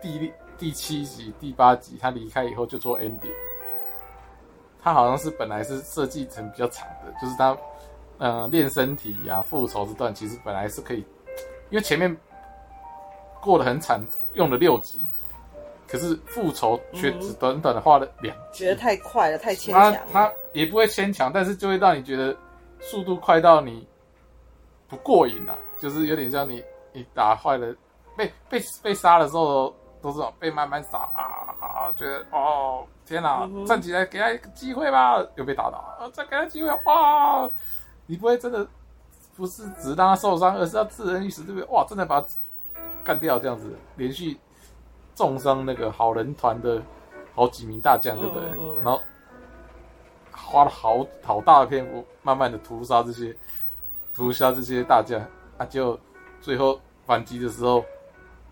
[0.00, 3.34] 第第七集、第八集他离开以后就做 ending。
[4.82, 7.56] 他好像是本来是设计成比较长的，就是他
[8.18, 10.98] 嗯练身体呀、啊、复仇这段，其实本来是可以，
[11.70, 12.16] 因为前面。
[13.44, 14.00] 过得很惨，
[14.34, 15.04] 用了六集，
[15.88, 19.92] 可是复仇却只短短的画了两集，觉得太快了，太牵强。
[19.92, 22.36] 他他也不会牵强，但是就会让你觉得
[22.78, 23.84] 速度快到你
[24.86, 27.74] 不过瘾了，就是有点像你你打坏了，
[28.16, 37.48] 被被被杀的时候都是被慢慢杀啊啊，觉得哦天哪，站起来给他一个机会吧，又被打倒，啊再给他机会哇，
[38.06, 38.66] 你不会真的
[39.36, 41.68] 不是只让他受伤，而是要置人于死，对不对？
[41.68, 42.26] 哇，真的把他。
[43.04, 44.38] 干掉这样子，连续
[45.16, 46.80] 重伤那个好人团的
[47.34, 48.48] 好几名大将，对不对？
[48.50, 49.02] 嗯嗯、然后
[50.30, 53.36] 花了好好大的篇幅，慢慢的屠杀这些
[54.14, 55.20] 屠杀这些大将
[55.58, 55.98] 啊，就
[56.40, 57.84] 最后反击的时候，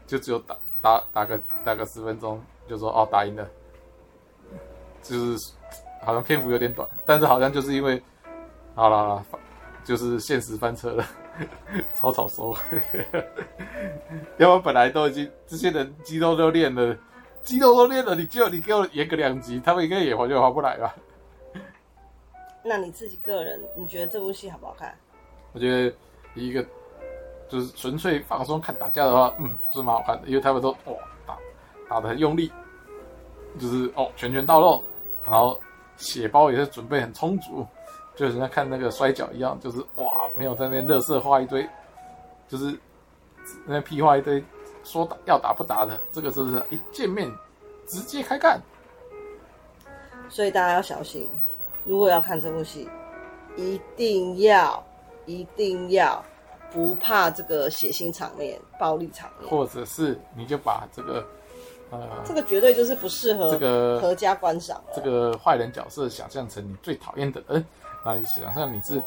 [0.04, 3.48] 就只有打打打个打个十分钟，就说哦打赢了，
[5.02, 5.52] 就是
[6.02, 8.02] 好像篇幅有点短，但是好像就是因为
[8.74, 9.24] 好了
[9.84, 11.04] 就是现实翻车了。
[11.94, 12.54] 草草收，
[14.36, 16.94] 要不然本来都已经这些人肌肉都练了，
[17.42, 20.94] 肌肉都练了，你就你给我演个两集，他们应该也划就划不来吧？
[22.62, 24.94] 那你自己个人，你觉得这部戏好不好看？
[25.52, 25.96] 我觉得
[26.34, 26.62] 一个
[27.48, 30.94] 就是纯粹放松看打架的话，嗯，是蛮好看的，因为他们都哇
[31.26, 31.38] 打
[31.88, 32.52] 打的很用力，
[33.58, 34.84] 就是哦拳拳到肉，
[35.30, 35.56] 然后
[35.96, 37.64] 血包也是准备很充足，
[38.16, 41.64] 就人家看那个摔角一样，就是哇，没有在那边乐色话一堆，
[42.48, 42.76] 就是
[43.64, 44.42] 那屁话一堆，
[44.82, 47.30] 说打要打不打的，这个是不是一见面
[47.86, 48.60] 直接开干？
[50.28, 51.28] 所以大家要小心，
[51.84, 52.88] 如果要看这部戏，
[53.56, 54.84] 一定要
[55.26, 56.20] 一定要
[56.72, 61.24] 不怕这个血腥场面、暴力场面，或者是你就把这个。
[61.90, 64.80] 呃，这个绝对就是不适合这个合家观赏。
[64.94, 67.64] 这个坏人角色想象成你最讨厌的人，
[68.04, 69.02] 那你想象你是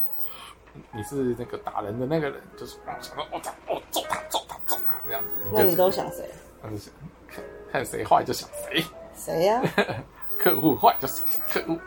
[0.92, 5.30] 你是那个打人的那个人，就是想到我操，我揍他，揍他，揍他这样子。
[5.54, 6.30] 那你都想谁？
[6.62, 6.94] 那就想
[7.28, 8.84] 看看谁坏就想谁。
[9.16, 9.62] 谁呀？
[10.38, 11.80] 客户坏就是客户，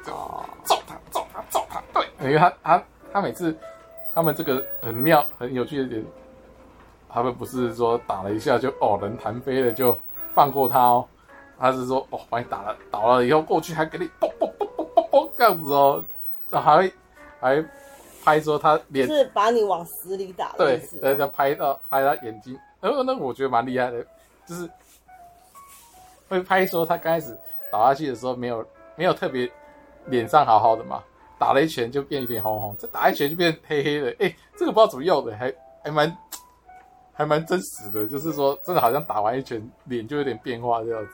[0.65, 1.83] 揍他，揍他，揍他。
[1.93, 2.83] 对，因为他他
[3.13, 3.55] 他每次
[4.15, 6.03] 他们这个很妙很有趣的点，
[7.07, 9.95] 他们不是说打了一下就哦人弹飞了就。
[10.37, 11.09] 放过他哦，
[11.59, 16.05] 他是说哦，把你打了倒了以后过去还给你嘣嘣嘣嘣嘣嘣这样子哦，
[16.51, 16.93] 然后还会
[17.41, 17.65] 还
[18.23, 24.05] 拍说他脸是把你往死里打的，对，人家拍到拍他眼睛，然后那我觉得蛮厉害的，
[24.47, 24.69] 就是
[26.29, 27.35] 会拍说他刚开始
[27.73, 29.51] 倒下去的时候没有没有特别
[30.05, 31.03] 脸上好好的嘛，
[31.39, 35.51] 打了一拳就变有点红红，再打一拳就变黑黑的，哎，这个不知道怎么用的，还
[35.83, 36.15] 还蛮。
[37.17, 41.13] 还蛮真实的，就是说，真的好像打完一拳，脸就有点变化这样子。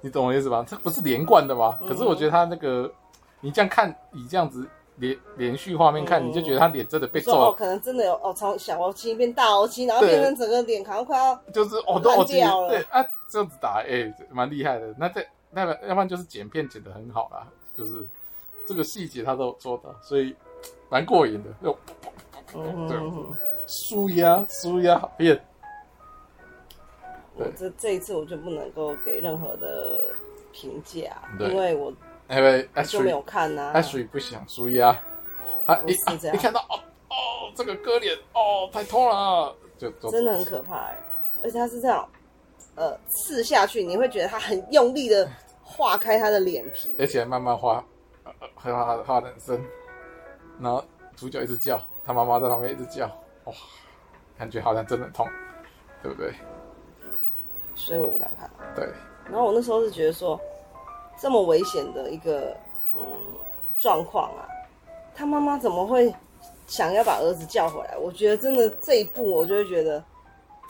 [0.00, 0.64] 你懂我意思吗？
[0.68, 1.78] 这不是连贯的吗？
[1.86, 2.92] 可是我觉得他那个，
[3.40, 7.46] 你这样看，你这样子连连续画面看，你就觉得他脸真的被揍了。
[7.50, 12.70] 哦，可能真的有哦，从小凹七变大凹七，然后变成整个脸好像快要就是哦都掉了。
[12.70, 14.92] 对啊，这样子打，哎，蛮厉害的。
[14.98, 18.04] 那在那个，要不然就是剪片剪得很好啦，就是
[18.66, 20.34] 这个细节他都有做到，所以
[20.88, 21.50] 蛮过瘾的。
[21.62, 21.78] 又
[22.52, 22.96] 对。
[23.70, 25.40] 舒压，舒压，好变。
[27.36, 30.12] 我这这一次我就不能够给任何的
[30.52, 31.92] 评价，因为我
[32.28, 33.70] 因为就没有看呐。
[33.72, 35.00] 阿水不想舒压，
[35.64, 36.76] 他一一看到哦
[37.08, 37.14] 哦
[37.54, 40.98] 这个割脸哦太痛了，就真的很可怕哎，
[41.42, 42.06] 而且他是这样，
[42.74, 45.26] 呃刺下去，你会觉得他很用力的
[45.62, 47.82] 划开他的脸皮，而且慢慢划，
[48.54, 49.64] 划划划的很深，
[50.60, 50.84] 然后
[51.16, 53.10] 主角一直叫，他妈妈在旁边一直叫。
[53.44, 53.54] 哇，
[54.38, 55.26] 感觉好像真的痛，
[56.02, 56.32] 对不对？
[57.74, 58.50] 所以我不敢看。
[58.76, 58.88] 对。
[59.24, 60.38] 然后我那时候是觉得说，
[61.18, 62.56] 这么危险的一个
[62.96, 63.02] 嗯
[63.78, 64.48] 状况啊，
[65.14, 66.12] 他妈妈怎么会
[66.66, 67.96] 想要把儿子叫回来？
[67.96, 70.02] 我觉得真的这一步，我就会觉得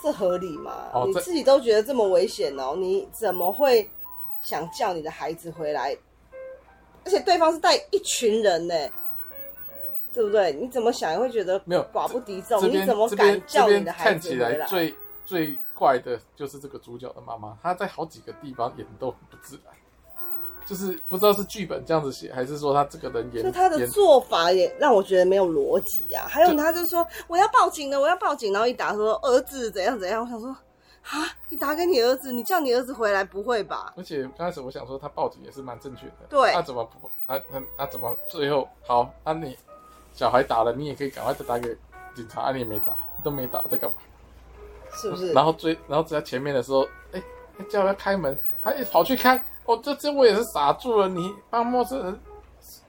[0.03, 0.91] 这合理吗？
[0.93, 3.91] 哦、你自己都觉得这么危险哦，你怎么会
[4.43, 5.97] 想叫你的孩子回来？
[7.05, 8.75] 而且对方是带一群人呢。
[10.13, 10.53] 对不对？
[10.55, 12.63] 你怎么想也会觉得没有寡不敌众。
[12.69, 14.49] 你怎么敢叫你的孩子回来？
[14.49, 14.95] 看起来最
[15.25, 19.73] 最怪的就是这个主角的妈妈，她在好几个地方演都很不自然，
[20.67, 23.45] 就是不知道是剧本这样子写，还是说他这个人演。
[23.45, 26.27] 就他的做法也让我觉得没有逻辑啊。
[26.29, 33.95] 还有他就说我要报警了，我要报警，然后一打说儿子怎样怎样，我想说啊，你打给你儿子，你叫你儿子回来，不会吧？
[33.97, 39.57] 而且刚开始我想说他报警也是蛮正确的，对，他怎么不啊他啊怎么最后好啊你。
[40.21, 41.75] 小孩打了，你也可以赶快再打给
[42.15, 42.53] 警察。
[42.53, 43.97] 你也没打，都没打，在干嘛？
[44.93, 45.33] 是不是？
[45.33, 47.23] 然后追，然后在前面的时候，哎，
[47.71, 49.43] 叫他开门，他一跑去开。
[49.65, 51.09] 哦，这这我也是傻住了。
[51.09, 52.21] 你帮陌生人，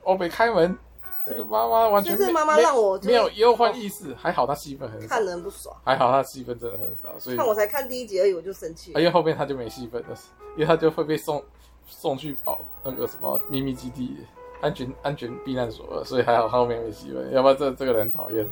[0.03, 0.77] 我没开门。
[1.25, 4.13] 这个妈妈完全就是妈妈让我没有忧患意识。
[4.15, 5.73] 还好他戏份很少，看人不爽。
[5.85, 8.91] 还好他戏份真的很少，所以看我才看第一集而已，我就生气。
[8.91, 10.17] 因为后面他就没戏份了，
[10.55, 11.41] 因为他就会被送
[11.87, 14.17] 送去保那个什么秘密基地。
[14.61, 18.47] 安全安全避难所了，所以还好后面没戏份，要不然这这个人讨厌。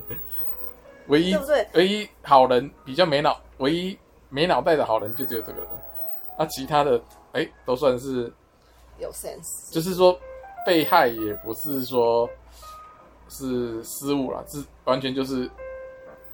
[1.08, 3.98] 唯一对对唯一好人比较没脑，唯一
[4.30, 5.68] 没脑袋的好人就只有这个人，
[6.38, 6.98] 那、啊、其他的
[7.32, 8.32] 哎、欸、都算是
[9.00, 10.18] 有 sense，就是说
[10.66, 12.30] 被害也不是说
[13.28, 15.50] 是失误了，是完全就是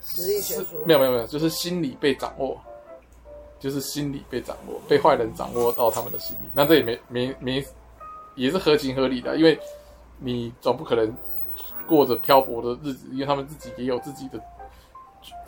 [0.02, 2.58] 实力悬殊，没有没有没有，就是心理被掌握，
[3.60, 7.66] 就是心理被掌握，被坏人掌握到他们的心理，那这也没没没。
[8.36, 9.58] 也是合情合理的，因为
[10.20, 11.14] 你总不可能
[11.88, 14.40] 过着漂泊的日子，因为他们自己也有自己的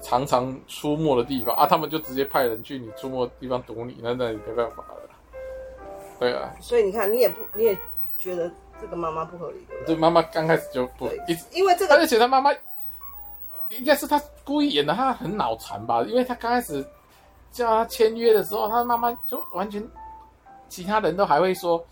[0.02, 5.10] 常常出没的地方啊，他们就直接派人去你出没的地方堵你，那那也没办法了。
[6.19, 7.78] 对啊，所以你看，你也不，你也
[8.17, 9.95] 觉得这个妈妈不合理，对不对？
[9.95, 11.08] 这妈妈刚开始就不，
[11.54, 12.52] 因为这个，而且他妈妈
[13.69, 16.02] 应该是他故意演的，他很脑残吧？
[16.04, 16.86] 因为他刚开始
[17.52, 19.86] 叫他签约的时候，他妈妈就完全，
[20.69, 21.84] 其他人都还会说。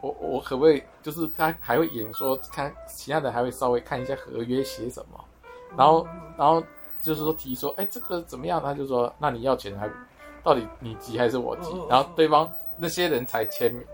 [0.00, 5.24] 我我可不可以，就是他还会演说，看其他人还会稍微看一下合约写什么，
[5.76, 6.06] 然后
[6.36, 6.62] 然后
[7.00, 8.62] 就是说提说，哎，这个怎么样？
[8.62, 9.90] 他就说，那你要钱还
[10.42, 11.70] 到底你急还是我急？
[11.88, 13.84] 然后对方那些人才签名，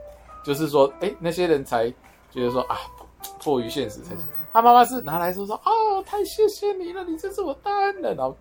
[0.44, 1.88] 就是说，哎、欸，那些人才
[2.30, 2.76] 觉得说啊，
[3.40, 4.14] 迫于现实才。
[4.52, 8.14] 他妈妈是拿来说说，哦，太谢谢你了，你真是我大恩人。
[8.16, 8.36] 然后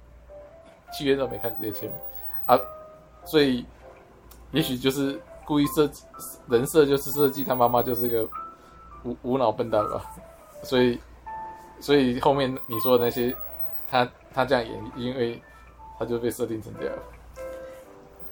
[0.92, 1.98] 契约都没看直接签名
[2.46, 2.60] 啊，
[3.26, 3.66] 所以
[4.52, 6.04] 也许就是故意设计
[6.48, 8.28] 人设，就是设计他妈妈就是个
[9.04, 10.04] 无无脑笨蛋吧。
[10.64, 11.00] 所以，
[11.80, 13.36] 所以后面你说的那些，
[13.90, 15.42] 他他这样演，因为
[16.00, 16.96] 他就被设定成这样。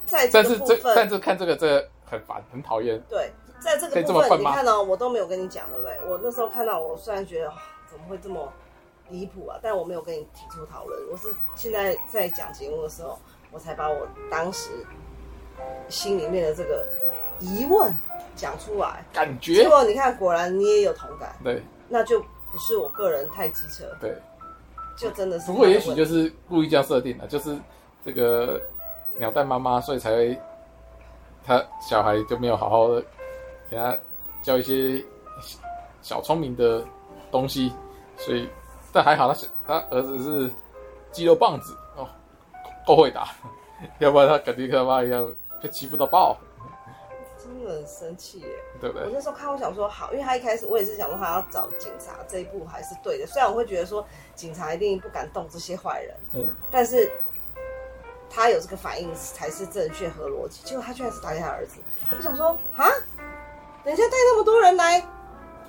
[0.05, 3.01] 在但是这但是看这个这个很烦很讨厌。
[3.09, 5.99] 对，在这个部分你看到、哦、我都没有跟你讲，对不对？
[6.09, 7.53] 我那时候看到，我虽然觉得、哦、
[7.89, 8.51] 怎么会这么
[9.09, 10.99] 离谱啊，但我没有跟你提出讨论。
[11.11, 13.19] 我是现在在讲节目的时候，
[13.51, 14.69] 我才把我当时
[15.89, 16.85] 心里面的这个
[17.41, 17.93] 疑问
[18.35, 19.05] 讲出来。
[19.11, 19.55] 感觉。
[19.55, 21.35] 结果你看，果然你也有同感。
[21.43, 21.61] 对。
[21.89, 23.85] 那就不是我个人太机车。
[23.99, 24.15] 对。
[24.95, 25.51] 就真的是。
[25.51, 27.57] 不过也许就是故意这样设定的，就是
[28.05, 28.61] 这个。
[29.19, 30.39] 鸟蛋妈妈，所以才会
[31.45, 33.03] 他小孩就没有好好的
[33.69, 33.95] 给他
[34.41, 35.03] 教一些
[36.01, 36.81] 小聪明的
[37.29, 37.73] 东西，
[38.15, 38.47] 所以
[38.93, 40.49] 但还好他他儿子是
[41.11, 42.07] 肌肉棒子哦，
[42.87, 43.27] 够会打，
[43.99, 45.29] 要不然他肯定跟他妈一样
[45.61, 46.35] 被欺负到爆。
[47.53, 48.47] 真的很生气耶，
[48.79, 49.07] 对不对？
[49.07, 57.11] 我那时候看，我想说好，因为他一开始我也是想说他要找警察这一步还是对的，虽然我会觉得说警察一定不敢动这些坏人，嗯，但是。
[58.33, 61.81] 他有这个反应才是正确和逻辑，结果他居然是打给他儿子。
[62.17, 62.87] 我想说啊，
[63.83, 65.05] 等一下带那么多人来，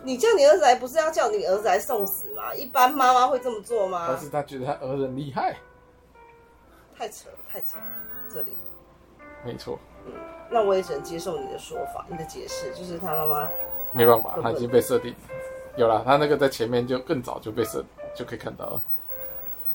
[0.04, 2.54] 你叫你儿子来，不是要叫你儿子来送死吗？
[2.54, 4.06] 一般妈妈会这么做吗？
[4.08, 5.56] 但是他觉得他儿子很厉害，
[6.96, 7.84] 太扯了，太扯了，
[8.32, 8.56] 这里
[9.44, 9.76] 没错。
[10.06, 10.12] 嗯，
[10.50, 13.50] 那我也只能接受你的说法，你的解释就是他妈妈
[13.92, 15.14] 没办法，他已经被设定
[15.76, 17.84] 有了，他那个在前面就更早就被设
[18.14, 18.82] 就可以看到了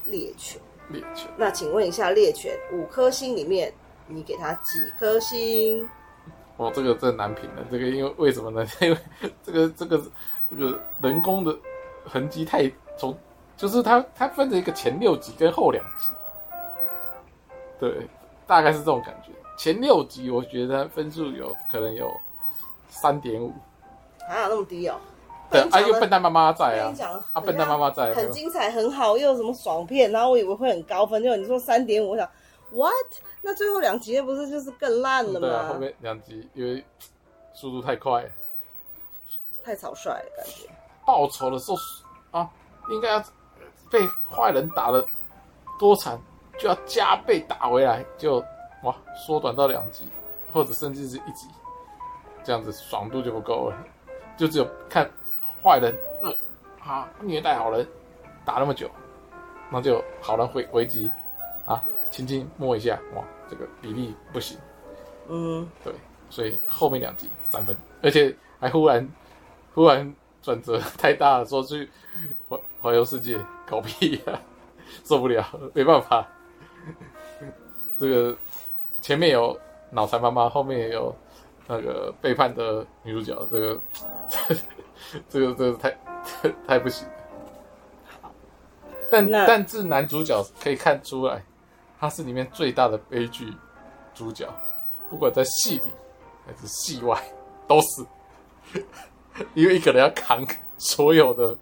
[0.06, 0.62] 猎犬。
[0.90, 3.74] 猎犬，那请问一下，猎犬五颗星里面，
[4.08, 5.86] 你给他几颗星？
[6.56, 7.66] 哦，这个真难评了。
[7.70, 8.66] 这个因为为什么呢？
[8.80, 8.98] 因为
[9.44, 10.02] 这个这个
[10.50, 11.54] 这个人工的
[12.06, 13.14] 痕迹太从，
[13.58, 16.10] 就是它它分成一个前六级跟后两级，
[17.78, 18.08] 对，
[18.48, 19.34] 大概是这种感觉。
[19.58, 22.16] 前六集我觉得分数有可能有
[22.88, 23.50] 三点五，
[24.30, 24.98] 啊那么低哦？
[25.50, 26.94] 对，啊，又笨蛋妈妈在啊！
[27.34, 30.12] 啊，笨蛋妈妈在，很精彩，很好，又有什么爽片？
[30.12, 32.30] 然后我以为会很高分，结果你说三点五，我想
[32.72, 32.94] ，what？
[33.42, 35.48] 那最后两集不是就是更烂了吗？
[35.48, 36.84] 对啊，后面两集因为
[37.54, 38.30] 速度太快，
[39.64, 40.68] 太草率了感觉。
[41.06, 41.78] 报仇的时候
[42.32, 42.50] 啊，
[42.90, 43.24] 应该要
[43.90, 45.06] 被坏人打得
[45.80, 46.20] 多惨，
[46.60, 48.44] 就要加倍打回来，就
[48.84, 50.08] 哇，缩短到两集，
[50.52, 51.48] 或者甚至是一集，
[52.44, 53.78] 这样子爽度就不够了，
[54.38, 55.10] 就只有看。
[55.64, 56.34] 坏人，嗯，
[56.80, 57.86] 啊，虐待好人，
[58.46, 58.90] 打那么久，
[59.72, 61.12] 那就好人回回击，
[61.66, 64.56] 啊，轻轻摸一下，哇，这个比例不行，
[65.28, 65.92] 嗯，对，
[66.30, 69.06] 所以后面两集三分，而且还忽然
[69.74, 71.90] 忽然转折太大了，说去
[72.48, 74.40] 环环游世界搞屁呀、啊，
[75.04, 76.26] 受不了，没办法，
[77.98, 78.38] 这个
[79.02, 79.58] 前面有
[79.92, 81.16] 脑残妈妈，后面也有
[81.68, 83.82] 那个背叛的女主角，这个。
[85.30, 85.90] 这个这个太
[86.26, 87.08] 太太不行，
[89.10, 91.42] 但但是男主角可以看出来，
[91.98, 93.54] 他是里面最大的悲剧
[94.14, 94.50] 主角，
[95.10, 95.84] 不管在戏里
[96.46, 97.24] 还是戏外，
[97.68, 98.06] 都是，
[99.54, 100.46] 因为一个人要扛
[100.78, 101.56] 所有的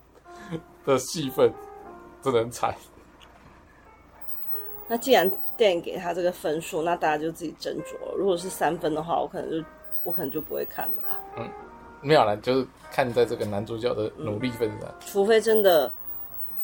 [0.85, 1.53] 的戏份，
[2.23, 2.73] 真的很惨。
[4.87, 8.15] 那既然电影给他这个分数，那大家就自己斟酌了。
[8.17, 9.67] 如果是三分的话，我可能就
[10.03, 11.19] 我可能就不会看了啦。
[11.37, 11.49] 嗯。
[12.01, 14.93] 没有了，就是看在这个男主角的努力份上。
[14.99, 15.91] 除非真的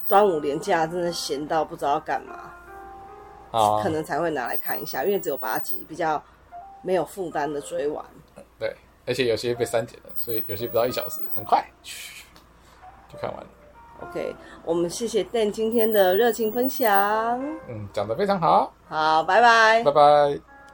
[0.08, 2.54] 端午连假真的闲到不知道要干嘛，
[3.50, 6.24] 啊，可能才会拿来看一下，因为只有八集，比较
[6.84, 8.06] 没有负担的追完。
[8.60, 8.76] 对，
[9.08, 11.66] 而且有些被删减了，所以有些不到一小时，很快
[13.12, 13.48] 就看完了。
[14.02, 14.36] OK，
[14.66, 17.40] 我们谢谢 Dan 今天的热情分享。
[17.70, 18.74] 嗯，讲得非常好。
[18.90, 19.84] 好，拜拜。
[19.84, 20.51] 拜拜。